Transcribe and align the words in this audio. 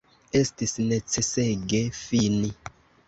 Estis 0.39 0.73
necesege 0.93 1.83
fini. 2.01 2.53